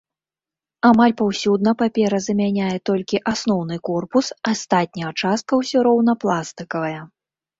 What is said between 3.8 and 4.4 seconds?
корпус,